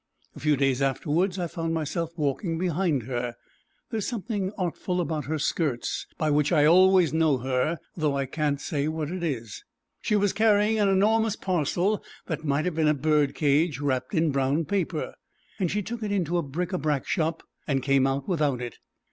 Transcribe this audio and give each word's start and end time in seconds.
A 0.35 0.39
few 0.39 0.57
days 0.57 0.81
afterward 0.81 1.37
I 1.37 1.45
found 1.45 1.75
myself 1.75 2.17
walking 2.17 2.57
behind 2.57 3.03
her. 3.03 3.35
There 3.91 3.99
is 3.99 4.07
something 4.07 4.51
artful 4.57 4.99
about 4.99 5.25
her 5.25 5.37
skirts 5.37 6.07
by 6.17 6.31
which 6.31 6.51
I 6.51 6.65
always 6.65 7.13
know 7.13 7.37
her, 7.37 7.77
though 7.95 8.17
I 8.17 8.25
can't 8.25 8.59
say 8.59 8.87
what 8.87 9.11
it 9.11 9.21
is. 9.21 9.63
She 10.01 10.15
was 10.15 10.33
carrying 10.33 10.79
an 10.79 10.89
enormous 10.89 11.35
parcel 11.35 12.03
that 12.25 12.43
might 12.43 12.65
have 12.65 12.73
been 12.73 12.87
a 12.87 12.95
bird 12.95 13.35
cage 13.35 13.79
wrapped 13.79 14.15
in 14.15 14.31
brown 14.31 14.65
paper, 14.65 15.13
and 15.59 15.69
she 15.69 15.83
took 15.83 16.01
it 16.01 16.11
into 16.11 16.39
a 16.39 16.41
bric 16.41 16.73
a 16.73 16.79
brac 16.79 17.05
shop 17.05 17.43
and 17.67 17.83
came 17.83 18.07
out 18.07 18.27
without 18.27 18.59
it. 18.59 18.79